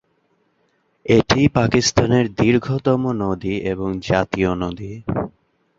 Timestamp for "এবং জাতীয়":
3.65-4.51